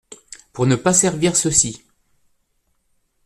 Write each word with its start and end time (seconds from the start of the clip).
Pour 0.51 0.65
ne 0.65 0.75
pas 0.75 0.95
servir 0.95 1.35
ceux-ci. 1.35 1.83